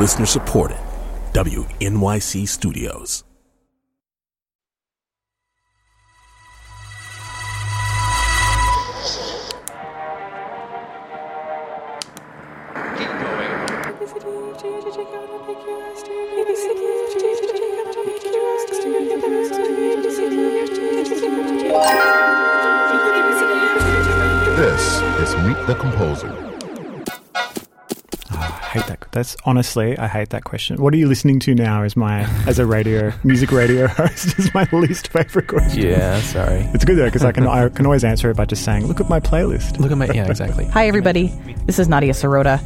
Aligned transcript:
Listener 0.00 0.24
supported. 0.24 0.78
WNYC 1.34 2.48
Studios. 2.48 3.22
This 24.56 25.02
is 25.20 25.36
Meet 25.44 25.66
the 25.66 25.76
Composer. 25.78 26.49
I 28.70 28.74
hate 28.74 28.86
that. 28.86 29.04
That's 29.10 29.36
honestly, 29.44 29.98
I 29.98 30.06
hate 30.06 30.30
that 30.30 30.44
question. 30.44 30.80
What 30.80 30.94
are 30.94 30.96
you 30.96 31.08
listening 31.08 31.40
to 31.40 31.56
now? 31.56 31.82
As 31.82 31.96
my 31.96 32.20
as 32.46 32.60
a 32.60 32.66
radio 32.66 33.12
music 33.24 33.50
radio 33.50 33.88
host 33.88 34.38
is 34.38 34.54
my 34.54 34.68
least 34.70 35.08
favorite 35.08 35.48
question. 35.48 35.88
Yeah, 35.88 36.20
sorry. 36.20 36.60
It's 36.72 36.84
good 36.84 36.96
though 36.96 37.06
because 37.06 37.24
I 37.24 37.32
can 37.32 37.48
I 37.48 37.68
can 37.68 37.84
always 37.84 38.04
answer 38.04 38.30
it 38.30 38.36
by 38.36 38.44
just 38.44 38.64
saying, 38.64 38.86
"Look 38.86 39.00
at 39.00 39.08
my 39.08 39.18
playlist." 39.18 39.80
Look 39.80 39.90
at 39.90 39.98
my 39.98 40.06
yeah, 40.06 40.28
exactly. 40.28 40.66
Hi, 40.66 40.86
everybody. 40.86 41.34
This 41.66 41.80
is 41.80 41.88
Nadia 41.88 42.12
Sirota, 42.12 42.62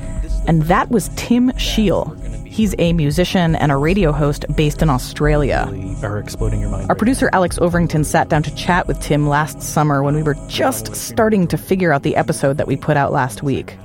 and 0.46 0.64
that 0.64 0.90
was 0.90 1.08
Tim 1.16 1.50
Scheel. 1.58 2.14
He's 2.44 2.74
a 2.78 2.92
musician 2.92 3.56
and 3.56 3.72
a 3.72 3.76
radio 3.78 4.12
host 4.12 4.44
based 4.54 4.82
in 4.82 4.90
Australia. 4.90 5.70
Are 6.02 6.18
exploding 6.18 6.60
your 6.60 6.68
mind. 6.68 6.90
Our 6.90 6.96
producer 6.96 7.30
Alex 7.32 7.58
Overington 7.58 8.04
sat 8.04 8.28
down 8.28 8.42
to 8.42 8.54
chat 8.54 8.86
with 8.86 9.00
Tim 9.00 9.26
last 9.26 9.62
summer 9.62 10.02
when 10.02 10.14
we 10.14 10.22
were 10.22 10.36
just 10.48 10.94
starting 10.94 11.48
to 11.48 11.56
figure 11.56 11.94
out 11.94 12.02
the 12.02 12.14
episode 12.14 12.58
that 12.58 12.66
we 12.66 12.76
put 12.76 12.98
out 12.98 13.10
last 13.10 13.42
week. 13.42 13.78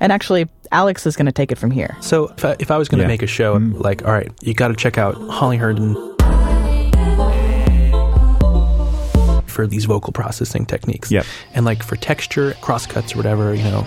And 0.00 0.12
actually, 0.12 0.48
Alex 0.72 1.06
is 1.06 1.16
going 1.16 1.26
to 1.26 1.32
take 1.32 1.52
it 1.52 1.58
from 1.58 1.70
here. 1.70 1.96
So 2.00 2.28
if 2.36 2.44
I, 2.44 2.56
if 2.58 2.70
I 2.70 2.76
was 2.78 2.88
going 2.88 2.98
to 2.98 3.04
Yeah. 3.04 3.08
make 3.08 3.22
a 3.22 3.26
show, 3.26 3.58
mm. 3.58 3.78
like, 3.80 4.04
all 4.04 4.12
right, 4.12 4.30
you 4.42 4.54
got 4.54 4.68
to 4.68 4.74
check 4.74 4.98
out 4.98 5.14
Holly 5.30 5.56
Herndon 5.56 5.94
for 9.46 9.66
these 9.66 9.86
vocal 9.86 10.12
processing 10.12 10.66
techniques. 10.66 11.10
Yep. 11.10 11.24
And 11.54 11.64
like 11.64 11.82
for 11.82 11.96
texture, 11.96 12.54
crosscuts 12.60 13.14
or 13.14 13.16
whatever, 13.16 13.54
you 13.54 13.64
know, 13.64 13.86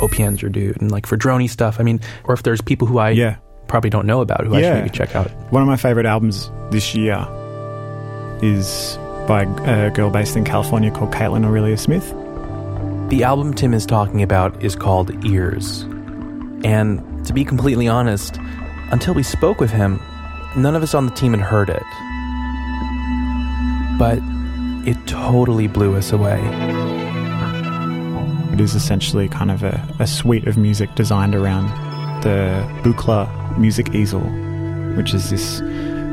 OPNs 0.00 0.42
are 0.42 0.48
due. 0.48 0.74
And 0.80 0.90
like 0.90 1.06
for 1.06 1.16
droney 1.16 1.48
stuff, 1.48 1.78
I 1.80 1.82
mean, 1.82 2.00
or 2.24 2.34
if 2.34 2.42
there's 2.42 2.60
people 2.60 2.86
who 2.86 2.98
I 2.98 3.10
Yeah. 3.10 3.36
probably 3.68 3.88
don't 3.90 4.06
know 4.06 4.20
about 4.20 4.44
who 4.44 4.54
I 4.54 4.60
should 4.62 4.74
maybe 4.74 4.90
check 4.90 5.14
out. 5.16 5.30
One 5.50 5.62
of 5.62 5.68
my 5.68 5.76
favorite 5.76 6.06
albums 6.06 6.50
this 6.70 6.94
year 6.94 7.26
is 8.42 8.98
by 9.26 9.42
a 9.64 9.90
girl 9.90 10.10
based 10.10 10.36
in 10.36 10.44
California 10.44 10.90
called 10.90 11.12
Kaitlyn 11.12 11.44
Aurelia 11.46 11.78
Smith. 11.78 12.12
The 13.12 13.24
album 13.24 13.52
Tim 13.52 13.74
is 13.74 13.84
talking 13.84 14.22
about 14.22 14.64
is 14.64 14.74
called 14.74 15.22
Ears. 15.26 15.82
And 16.64 17.26
to 17.26 17.34
be 17.34 17.44
completely 17.44 17.86
honest, 17.86 18.38
until 18.90 19.12
we 19.12 19.22
spoke 19.22 19.60
with 19.60 19.70
him, 19.70 20.00
none 20.56 20.74
of 20.74 20.82
us 20.82 20.94
on 20.94 21.04
the 21.04 21.12
team 21.12 21.34
had 21.34 21.42
heard 21.42 21.68
it. 21.68 21.82
But 23.98 24.18
it 24.88 24.96
totally 25.06 25.66
blew 25.66 25.94
us 25.94 26.10
away. 26.10 26.40
It 28.54 28.62
is 28.62 28.74
essentially 28.74 29.28
kind 29.28 29.50
of 29.50 29.62
a, 29.62 29.86
a 29.98 30.06
suite 30.06 30.46
of 30.46 30.56
music 30.56 30.94
designed 30.94 31.34
around 31.34 31.68
the 32.22 32.66
Buchla 32.82 33.58
music 33.58 33.94
easel, 33.94 34.22
which 34.96 35.12
is 35.12 35.28
this 35.28 35.60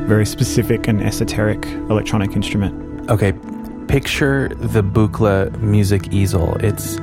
very 0.06 0.26
specific 0.26 0.86
and 0.86 1.00
esoteric 1.00 1.64
electronic 1.64 2.36
instrument. 2.36 3.08
Okay, 3.10 3.32
picture 3.90 4.48
the 4.54 4.84
Buchla 4.84 5.50
music 5.60 6.12
easel. 6.12 6.54
It's 6.58 6.96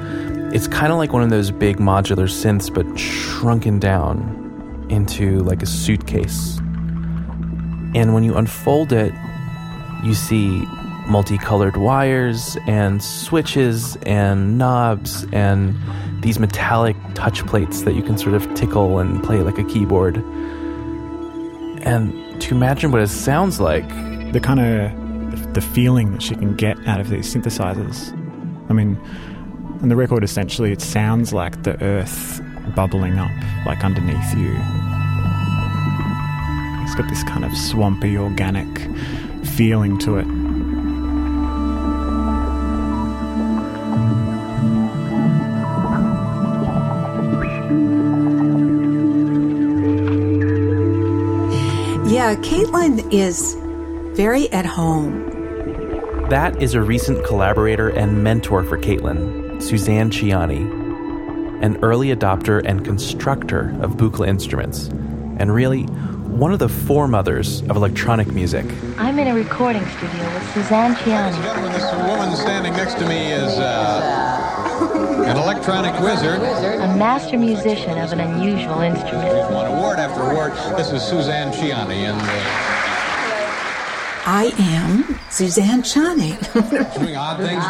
it's 0.55 0.69
kind 0.69 0.93
of 0.93 0.97
like 0.97 1.11
one 1.11 1.21
of 1.21 1.29
those 1.29 1.51
big 1.51 1.79
modular 1.79 2.29
synths 2.29 2.73
but 2.73 2.97
shrunken 2.97 3.77
down 3.77 4.85
into 4.89 5.39
like 5.39 5.61
a 5.61 5.65
suitcase. 5.65 6.59
And 7.93 8.13
when 8.13 8.23
you 8.23 8.35
unfold 8.35 8.93
it, 8.93 9.13
you 10.01 10.13
see 10.13 10.63
multicolored 11.09 11.75
wires 11.75 12.57
and 12.67 13.03
switches 13.03 13.97
and 14.03 14.57
knobs 14.57 15.25
and 15.33 15.75
these 16.23 16.39
metallic 16.39 16.95
touch 17.15 17.45
plates 17.47 17.81
that 17.81 17.95
you 17.95 18.01
can 18.01 18.17
sort 18.17 18.33
of 18.33 18.53
tickle 18.53 18.99
and 18.99 19.21
play 19.21 19.41
like 19.41 19.57
a 19.57 19.65
keyboard. 19.65 20.23
And 21.83 22.41
to 22.41 22.55
imagine 22.55 22.91
what 22.91 23.01
it 23.01 23.09
sounds 23.09 23.59
like, 23.59 23.89
The 24.31 24.39
kind 24.41 24.59
of 24.59 25.06
the 25.57 25.61
feeling 25.61 26.11
that 26.11 26.21
she 26.21 26.35
can 26.35 26.55
get 26.55 26.77
out 26.87 26.99
of 26.99 27.09
these 27.09 27.33
synthesizers. 27.33 28.11
I 28.69 28.73
mean, 28.73 28.95
and 29.81 29.89
the 29.89 29.95
record 29.95 30.23
essentially 30.23 30.71
it 30.71 30.81
sounds 30.81 31.33
like 31.33 31.63
the 31.63 31.81
earth 31.83 32.39
bubbling 32.75 33.17
up 33.17 33.31
like 33.65 33.83
underneath 33.83 34.37
you. 34.37 34.53
It's 36.83 36.93
got 36.93 37.09
this 37.09 37.23
kind 37.23 37.43
of 37.43 37.57
swampy 37.57 38.19
organic 38.19 38.67
feeling 39.47 39.97
to 39.97 40.17
it. 40.17 40.27
Yeah, 52.13 52.35
Kaitlyn 52.35 53.11
is 53.11 53.57
very 54.15 54.51
at 54.51 54.67
home. 54.67 55.26
That 56.29 56.61
is 56.61 56.73
a 56.73 56.81
recent 56.81 57.23
collaborator 57.23 57.87
and 57.87 58.21
mentor 58.21 58.61
for 58.61 58.77
Kaitlyn, 58.77 59.63
Suzanne 59.63 60.11
Ciani, 60.11 60.59
an 61.63 61.77
early 61.81 62.13
adopter 62.13 62.61
and 62.65 62.83
constructor 62.83 63.69
of 63.81 63.91
Buchla 63.91 64.27
instruments, 64.27 64.87
and 65.39 65.53
really 65.53 65.83
one 65.83 66.51
of 66.51 66.59
the 66.59 66.67
foremothers 66.67 67.61
of 67.69 67.77
electronic 67.77 68.27
music. 68.27 68.65
I'm 68.97 69.17
in 69.19 69.29
a 69.29 69.33
recording 69.33 69.85
studio 69.85 70.33
with 70.33 70.53
Suzanne 70.53 70.95
Ciani. 70.95 71.41
Gentlemen, 71.41 71.71
this 71.71 71.93
woman 71.93 72.35
standing 72.35 72.73
next 72.73 72.95
to 72.95 73.07
me 73.07 73.31
is 73.31 73.57
uh, 73.57 75.23
an 75.27 75.37
electronic 75.37 75.97
wizard. 76.01 76.41
A 76.41 76.93
master 76.97 77.37
musician 77.37 77.97
of 77.99 78.11
an 78.11 78.19
unusual 78.19 78.81
instrument. 78.81 79.49
Won 79.53 79.67
award 79.67 79.97
after 79.97 80.23
award. 80.23 80.51
This 80.77 80.91
is 80.91 81.01
Suzanne 81.01 81.53
Ciani, 81.53 82.11
and 82.11 82.19
uh, 82.19 82.76
I 84.29 84.51
am 84.57 85.17
Suzanne 85.29 85.83
Ciani. 85.83 86.35
doing 86.99 87.15
odd 87.15 87.37
things 87.37 87.63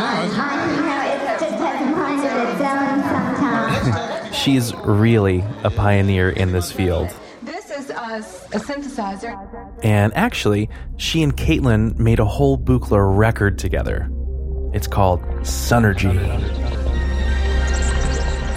now. 3.93 4.31
She's 4.31 4.73
really 4.73 5.43
a 5.63 5.69
pioneer 5.69 6.31
in 6.31 6.53
this 6.53 6.71
field. 6.71 7.13
This 7.43 7.69
is 7.69 7.91
a, 7.91 7.93
a 7.93 8.59
synthesizer. 8.59 9.37
And 9.83 10.11
actually, 10.15 10.67
she 10.95 11.21
and 11.21 11.37
Kaitlyn 11.37 11.95
made 11.99 12.17
a 12.19 12.25
whole 12.25 12.57
Buchla 12.57 13.15
record 13.15 13.59
together. 13.59 14.09
It's 14.73 14.87
called 14.87 15.21
Sunergy. 15.41 16.15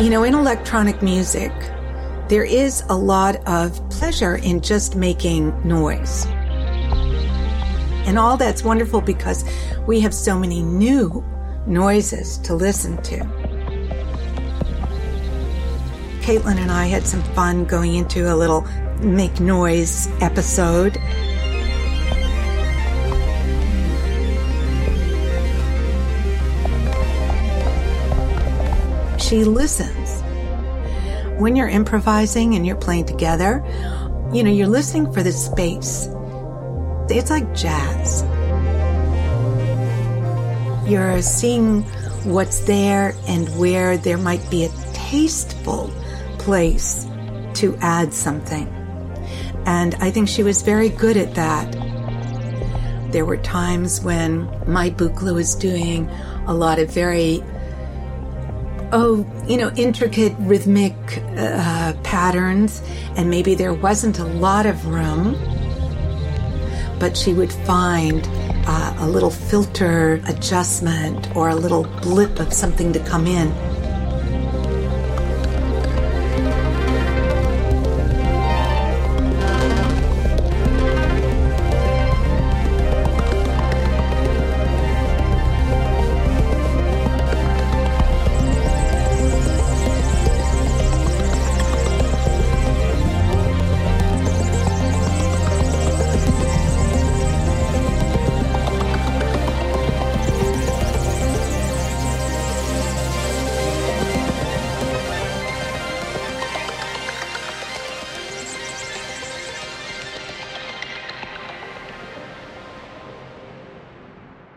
you 0.01 0.09
know, 0.09 0.23
in 0.23 0.33
electronic 0.33 1.03
music, 1.03 1.53
there 2.29 2.45
is 2.45 2.83
a 2.89 2.97
lot 2.97 3.47
of 3.47 3.91
pleasure 3.91 4.37
in 4.37 4.63
just 4.63 4.97
making 4.97 5.53
noise. 5.69 6.27
And 8.11 8.19
all 8.19 8.37
that's 8.37 8.65
wonderful 8.65 9.01
because 9.01 9.45
we 9.87 10.01
have 10.01 10.13
so 10.13 10.37
many 10.37 10.63
new 10.63 11.25
noises 11.65 12.39
to 12.39 12.57
listen 12.57 13.01
to. 13.05 13.19
Kaitlyn 16.19 16.57
and 16.57 16.73
I 16.73 16.87
had 16.87 17.07
some 17.07 17.23
fun 17.35 17.67
going 17.67 17.95
into 17.95 18.35
a 18.35 18.35
little 18.35 18.63
make 18.99 19.39
noise 19.39 20.09
episode. 20.21 20.95
She 29.21 29.45
listens. 29.45 30.21
When 31.41 31.55
you're 31.55 31.69
improvising 31.69 32.57
and 32.57 32.67
you're 32.67 32.75
playing 32.75 33.07
together, 33.07 33.65
you 34.33 34.43
know, 34.43 34.51
you're 34.51 34.67
listening 34.67 35.13
for 35.13 35.23
the 35.23 35.31
space. 35.31 36.09
It's 37.17 37.31
like 37.31 37.55
jazz. 37.55 38.25
You're 40.89 41.23
seeing 41.23 41.83
what's 42.25 42.61
there 42.61 43.15
and 43.29 43.49
where 43.59 43.97
there 43.97 44.19
might 44.19 44.49
be 44.51 44.65
a 44.65 44.69
tasteful 44.93 45.93
place 46.39 47.07
to 47.55 47.77
add 47.81 48.13
something. 48.13 48.69
And 49.67 49.95
I 49.97 50.11
think 50.11 50.29
she 50.29 50.43
was 50.43 50.63
very 50.63 50.89
good 50.89 51.17
at 51.17 51.35
that. 51.35 51.71
There 53.13 53.25
were 53.25 53.37
times 53.39 54.01
when 54.01 54.49
my 54.67 54.91
Buchla 54.91 55.35
was 55.35 55.55
doing 55.55 56.09
a 56.47 56.55
lot 56.55 56.79
of 56.79 56.91
very, 56.91 57.43
oh, 58.93 59.27
you 59.47 59.57
know, 59.57 59.71
intricate 59.77 60.35
rhythmic 60.39 60.95
uh, 61.37 61.93
patterns, 62.03 62.83
and 63.17 63.29
maybe 63.29 63.55
there 63.55 63.75
wasn't 63.75 64.19
a 64.19 64.25
lot 64.25 64.67
of 64.67 64.87
room, 64.87 65.35
but 67.01 67.17
she 67.17 67.33
would 67.33 67.53
find 67.53 68.29
uh, 68.67 68.95
a 68.99 69.09
little 69.09 69.31
filter 69.31 70.23
adjustment 70.29 71.35
or 71.35 71.49
a 71.49 71.55
little 71.57 71.85
blip 72.03 72.39
of 72.39 72.53
something 72.53 72.93
to 72.93 73.01
come 73.01 73.27
in. 73.27 73.49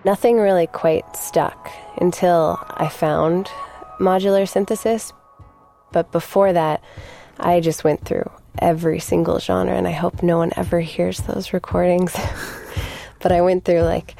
Nothing 0.06 0.38
really 0.38 0.68
quite 0.68 1.16
stuck 1.16 1.72
until 1.98 2.60
I 2.70 2.90
found 2.90 3.50
modular 4.00 4.48
synthesis. 4.48 5.14
But 5.92 6.12
before 6.12 6.54
that, 6.54 6.84
I 7.40 7.60
just 7.60 7.84
went 7.84 8.06
through 8.06 8.30
every 8.60 9.00
single 9.00 9.40
genre, 9.40 9.74
and 9.74 9.88
I 9.88 9.92
hope 9.92 10.24
no 10.24 10.38
one 10.38 10.52
ever 10.56 10.80
hears 10.80 11.20
those 11.20 11.54
recordings. 11.54 12.16
but 13.20 13.32
I 13.32 13.42
went 13.42 13.66
through 13.66 13.82
like 13.82 14.16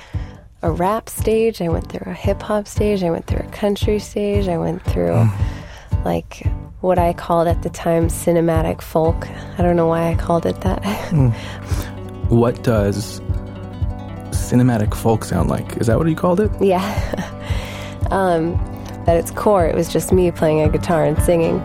a 0.62 0.72
rap 0.72 1.10
stage, 1.10 1.62
I 1.62 1.68
went 1.68 1.92
through 1.92 2.12
a 2.12 2.16
hip 2.16 2.42
hop 2.42 2.68
stage, 2.68 3.04
I 3.04 3.10
went 3.10 3.28
through 3.28 3.46
a 3.46 3.52
country 3.52 4.00
stage, 4.00 4.48
I 4.48 4.58
went 4.58 4.84
through 4.84 5.14
mm. 5.14 6.06
like 6.06 6.48
what 6.82 6.98
I 6.98 7.14
called 7.14 7.48
at 7.48 7.64
the 7.64 7.70
time 7.70 8.08
cinematic 8.08 8.82
folk. 8.82 9.28
I 9.58 9.62
don't 9.62 9.76
know 9.76 9.88
why 9.88 10.12
I 10.12 10.16
called 10.16 10.46
it 10.46 10.62
that. 10.62 10.82
Mm. 10.82 11.34
What 12.30 12.64
does 12.64 13.22
cinematic 14.54 14.94
folk 14.94 15.26
sound 15.26 15.50
like? 15.50 15.78
Is 15.78 15.88
that 15.88 15.98
what 15.98 16.08
you 16.08 16.16
called 16.16 16.40
it? 16.40 16.52
yeah. 16.62 16.84
um, 18.12 18.54
at 19.08 19.18
its 19.18 19.32
core, 19.32 19.66
it 19.66 19.76
was 19.76 19.92
just 19.92 20.14
me 20.14 20.30
playing 20.32 20.62
a 20.62 20.70
guitar 20.70 21.04
and 21.04 21.20
singing. 21.24 21.58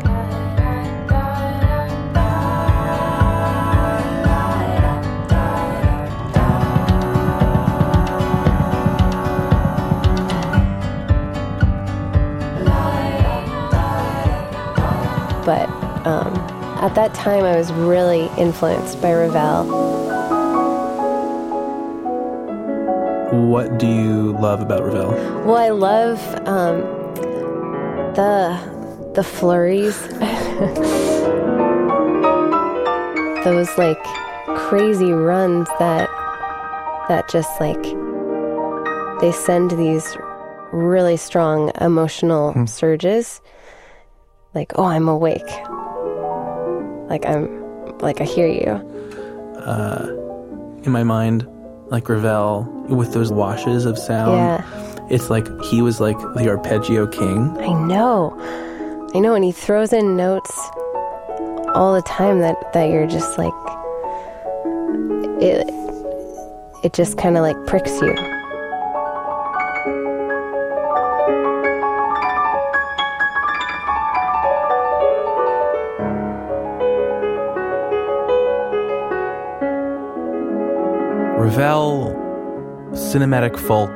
But 15.45 15.69
um, 16.07 16.35
at 16.81 16.95
that 16.95 17.13
time, 17.15 17.45
I 17.45 17.57
was 17.57 17.71
really 17.73 18.31
influenced 18.39 19.01
by 19.03 19.13
Ravel. 19.13 20.08
What 23.49 23.79
do 23.79 23.87
you 23.87 24.33
love 24.33 24.61
about 24.61 24.85
Ravel? 24.85 25.13
Well, 25.47 25.57
I 25.57 25.71
love 25.71 26.21
um, 26.47 26.83
the 28.13 28.61
the 29.15 29.25
flurries, 29.25 29.99
those 33.45 33.79
like 33.79 34.05
crazy 34.55 35.13
runs 35.13 35.67
that 35.79 36.11
that 37.09 37.31
just 37.31 37.59
like 37.59 37.83
they 39.23 39.33
send 39.33 39.71
these 39.71 40.15
really 40.71 41.17
strong 41.17 41.73
emotional 41.81 42.67
surges. 42.67 43.41
Like, 44.55 44.73
oh, 44.75 44.85
I'm 44.85 45.09
awake. 45.09 45.49
Like 47.09 47.25
I'm, 47.25 47.97
like 48.01 48.21
I 48.21 48.25
hear 48.25 48.47
you. 48.47 48.73
Uh, 49.59 50.07
in 50.83 50.93
my 50.93 51.03
mind, 51.03 51.49
like 51.91 52.09
Ravel 52.09 52.63
with 52.89 53.13
those 53.13 53.33
washes 53.33 53.85
of 53.85 53.99
sound. 53.99 54.33
Yeah. 54.33 55.07
It's 55.11 55.31
like 55.31 55.47
he 55.65 55.81
was 55.83 56.01
like 56.01 56.19
the 56.35 56.49
arpeggio 56.49 57.07
king. 57.07 57.57
I 57.59 57.73
know. 57.73 58.37
I 59.15 59.21
know, 59.21 59.35
and 59.35 59.43
he 59.43 59.53
throws 59.53 59.93
in 59.93 60.17
notes 60.17 60.51
all 61.75 61.95
the 61.95 62.03
time 62.03 62.41
that, 62.41 62.73
that 62.75 62.91
you're 62.91 63.07
just 63.07 63.39
like 63.39 63.53
it 65.41 65.67
it 66.85 66.93
just 66.93 67.17
kinda 67.19 67.41
like 67.41 67.57
pricks 67.67 68.01
you. 68.03 68.38
Cinematic 83.09 83.59
folk, 83.59 83.91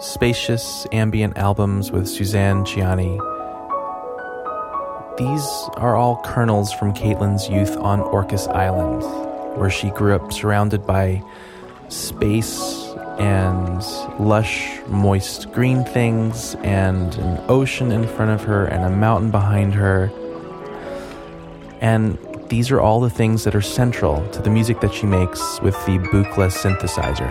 spacious 0.00 0.86
ambient 0.90 1.36
albums 1.36 1.92
with 1.92 2.08
Suzanne 2.08 2.64
Ciani. 2.64 3.18
These 5.18 5.68
are 5.76 5.96
all 5.96 6.22
kernels 6.24 6.72
from 6.72 6.94
Kaitlyn's 6.94 7.46
youth 7.50 7.76
on 7.76 8.00
Orcas 8.00 8.48
Island, 8.48 9.02
where 9.58 9.68
she 9.68 9.90
grew 9.90 10.14
up 10.14 10.32
surrounded 10.32 10.86
by 10.86 11.22
space 11.90 12.58
and 13.18 13.84
lush, 14.18 14.80
moist 14.86 15.52
green 15.52 15.84
things, 15.84 16.54
and 16.62 17.14
an 17.16 17.44
ocean 17.48 17.92
in 17.92 18.08
front 18.08 18.30
of 18.30 18.44
her, 18.44 18.64
and 18.64 18.82
a 18.82 18.96
mountain 18.96 19.30
behind 19.30 19.74
her. 19.74 20.10
And 21.82 22.16
these 22.50 22.72
are 22.72 22.80
all 22.80 23.00
the 23.00 23.08
things 23.08 23.44
that 23.44 23.54
are 23.54 23.62
central 23.62 24.28
to 24.30 24.42
the 24.42 24.50
music 24.50 24.80
that 24.80 24.92
she 24.92 25.06
makes 25.06 25.60
with 25.62 25.74
the 25.86 25.98
Buchla 25.98 26.50
synthesizer. 26.50 27.30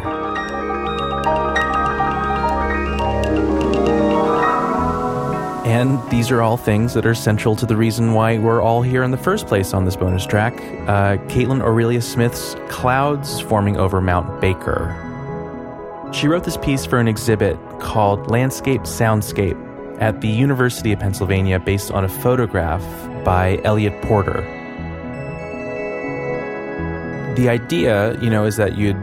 And 5.66 6.00
these 6.10 6.31
are 6.31 6.42
all 6.42 6.56
things 6.56 6.94
that 6.94 7.06
are 7.06 7.13
central 7.13 7.56
to 7.57 7.66
the 7.66 7.75
reason 7.75 8.13
why 8.13 8.38
we're 8.38 8.62
all 8.62 8.81
here 8.81 9.04
in 9.04 9.12
the 9.12 9.18
first 9.18 9.45
place 9.45 9.74
on 9.74 9.83
this 9.83 9.98
bonus 9.98 10.25
track. 10.25 10.54
Uh, 10.88 11.18
Kaitlyn 11.27 11.62
Aurelia 11.62 12.01
Smith's 12.01 12.56
Clouds 12.69 13.42
Forming 13.42 13.75
Over 13.77 14.00
Mount 14.00 14.39
Baker. 14.39 14.95
She 16.13 16.27
wrote 16.27 16.45
this 16.45 16.57
piece 16.57 16.86
for 16.86 16.98
an 16.98 17.10
exhibit 17.10 17.57
called 17.80 18.31
Landscape 18.31 18.81
Soundscape 18.81 20.01
at 20.01 20.22
the 20.22 20.30
University 20.30 20.93
of 20.93 21.00
Pennsylvania 21.00 21.60
based 21.60 21.91
on 21.91 22.05
a 22.05 22.10
photograph 22.10 22.84
by 23.25 23.60
Eliot 23.65 24.01
Porter. 24.01 24.59
The 27.39 27.48
idea, 27.48 28.19
you 28.19 28.29
know, 28.29 28.43
is 28.43 28.58
that 28.58 28.77
you'd 28.77 29.01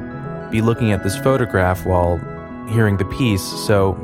be 0.51 0.61
looking 0.61 0.93
at 0.93 1.03
this 1.03 1.17
photograph 1.17 1.87
while 1.87 2.19
hearing 2.69 2.99
the 2.99 3.07
piece. 3.07 3.43
So, 3.67 3.97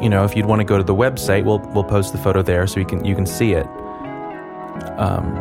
you 0.00 0.08
know, 0.08 0.24
if 0.24 0.34
you'd 0.34 0.46
want 0.46 0.60
to 0.60 0.64
go 0.64 0.78
to 0.78 0.82
the 0.82 0.94
website, 0.94 1.44
we'll 1.44 1.58
we'll 1.74 1.84
post 1.84 2.12
the 2.12 2.18
photo 2.18 2.40
there 2.40 2.66
so 2.66 2.80
you 2.80 2.86
can 2.86 3.04
you 3.04 3.14
can 3.14 3.26
see 3.26 3.52
it. 3.52 3.66
Um, 4.96 5.36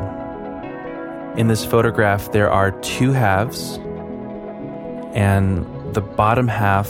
in 1.37 1.47
this 1.47 1.63
photograph, 1.63 2.33
there 2.33 2.51
are 2.51 2.71
two 2.81 3.13
halves, 3.13 3.79
and 5.15 5.65
the 5.93 6.01
bottom 6.01 6.49
half 6.49 6.89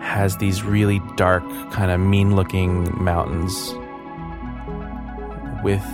has 0.00 0.36
these 0.36 0.62
really 0.62 1.02
dark, 1.16 1.42
kind 1.72 1.90
of 1.90 1.98
mean-looking 1.98 3.02
mountains 3.02 3.74
with 5.62 5.84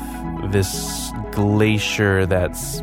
this 0.53 1.11
glacier 1.33 2.27
that's 2.27 2.79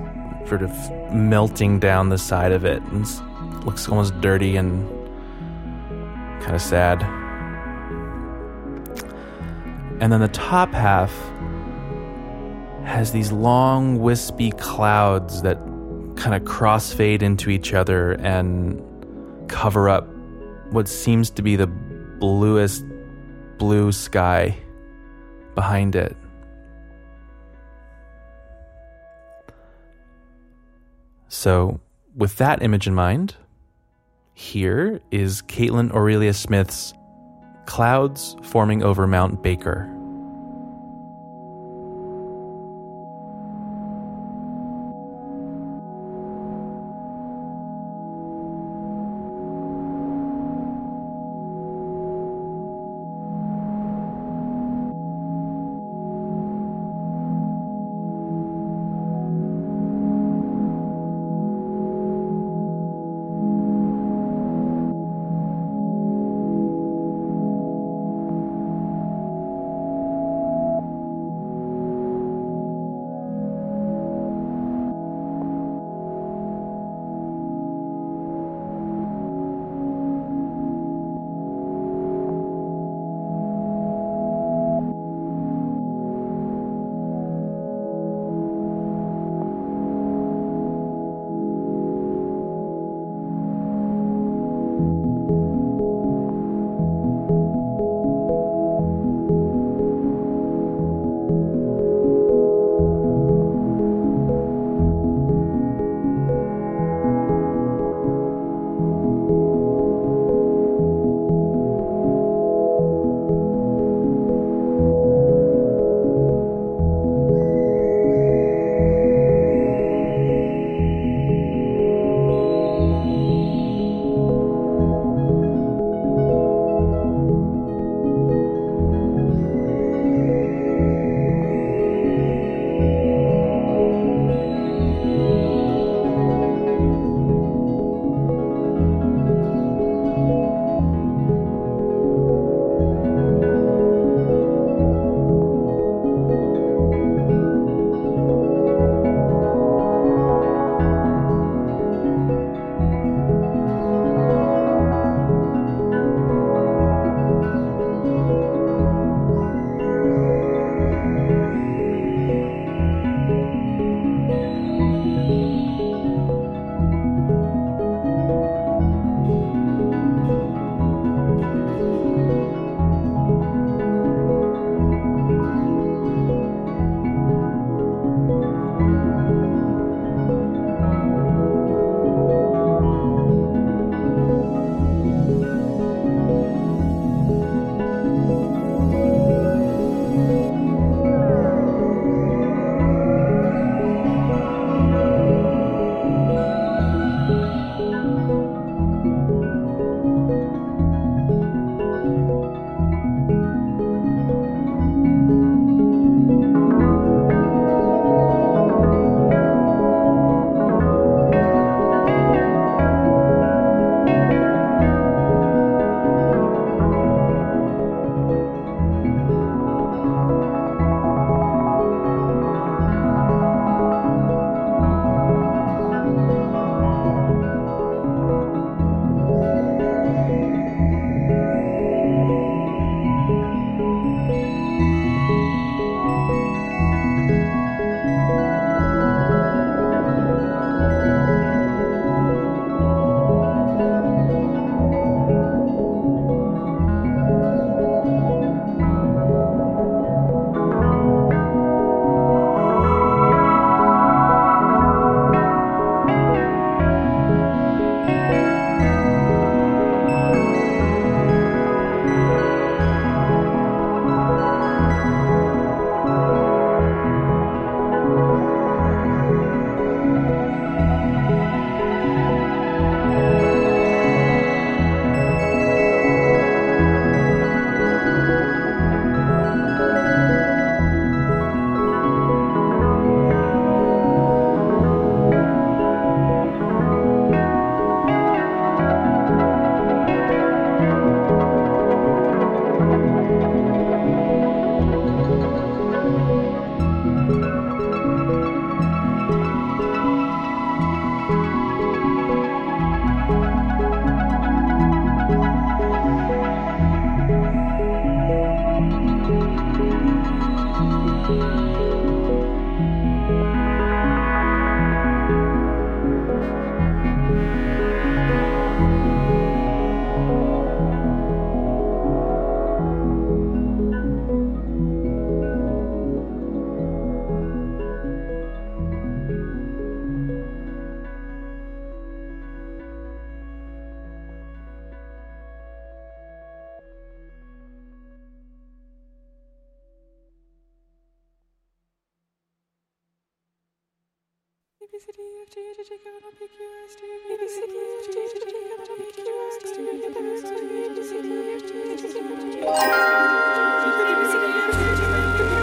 sort 0.48 0.62
of 0.62 0.72
melting 1.14 1.80
down 1.80 2.10
the 2.10 2.18
side 2.18 2.52
of 2.52 2.66
it 2.66 2.82
and 2.84 3.08
looks 3.66 3.88
almost 3.88 4.20
dirty 4.22 4.56
and 4.56 4.88
kind 6.42 6.56
of 6.56 6.62
sad. 6.62 7.02
And 10.02 10.12
then 10.12 10.20
the 10.20 10.30
top 10.30 10.74
half 10.74 11.12
has 12.86 13.12
these 13.12 13.32
long, 13.32 14.00
wispy 14.00 14.52
clouds 14.52 15.44
that 15.44 15.58
kind 16.16 16.36
of 16.36 16.42
crossfade 16.42 17.22
into 17.22 17.50
each 17.50 17.74
other 17.74 18.14
and 18.14 18.82
cover 19.48 19.90
up 19.90 20.08
what 20.72 20.88
seems 20.88 21.30
to 21.30 21.42
be 21.42 21.56
the 21.56 21.68
bluest 21.68 22.84
blue 23.58 23.92
sky 23.92 24.58
behind 25.56 25.96
it. 25.96 26.18
So, 31.34 31.80
with 32.14 32.36
that 32.40 32.62
image 32.62 32.88
in 32.88 32.94
mind, 32.94 33.36
here 34.34 35.00
is 35.12 35.42
Kaitlyn 35.44 35.90
Aurelia 35.94 36.34
Smith's 36.34 36.94
Clouds 37.66 38.36
Forming 38.44 38.84
Over 38.84 39.08
Mount 39.08 39.42
Baker. 39.42 39.90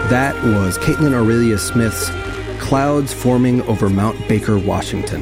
That 0.09 0.33
was 0.43 0.79
Kaitlyn 0.79 1.13
Aurelia 1.13 1.59
Smith's 1.59 2.09
Clouds 2.59 3.13
Forming 3.13 3.61
Over 3.63 3.87
Mount 3.87 4.17
Baker, 4.27 4.57
Washington. 4.57 5.21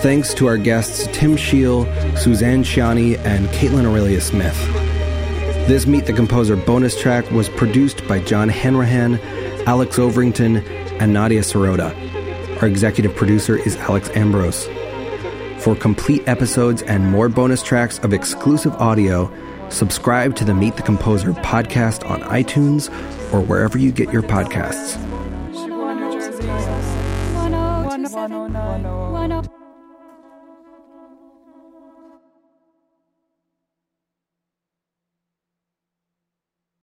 Thanks 0.00 0.32
to 0.34 0.46
our 0.46 0.56
guests 0.56 1.06
Tim 1.12 1.36
Scheel, 1.36 1.84
Suzanne 2.16 2.64
Ciani, 2.64 3.18
and 3.18 3.48
Kaitlyn 3.48 3.84
Aurelia 3.84 4.22
Smith. 4.22 4.56
This 5.68 5.86
Meet 5.86 6.06
the 6.06 6.14
Composer 6.14 6.56
bonus 6.56 6.98
track 6.98 7.30
was 7.32 7.50
produced 7.50 8.08
by 8.08 8.20
John 8.20 8.48
Hanrahan, 8.48 9.20
Alex 9.66 9.98
Overington, 9.98 10.66
and 10.98 11.12
Nadia 11.12 11.42
Sirota. 11.42 12.07
Our 12.60 12.66
executive 12.66 13.14
producer 13.14 13.56
is 13.56 13.76
Alex 13.76 14.10
Ambrose. 14.16 14.66
For 15.62 15.76
complete 15.76 16.26
episodes 16.26 16.82
and 16.82 17.04
more 17.04 17.28
bonus 17.28 17.62
tracks 17.62 17.98
of 18.00 18.12
exclusive 18.12 18.74
audio, 18.74 19.32
subscribe 19.68 20.34
to 20.36 20.44
the 20.44 20.54
Meet 20.54 20.76
the 20.76 20.82
Composer 20.82 21.32
podcast 21.34 22.08
on 22.08 22.20
iTunes 22.22 22.88
or 23.32 23.40
wherever 23.40 23.78
you 23.78 23.92
get 23.92 24.12
your 24.12 24.22
podcasts. 24.22 24.96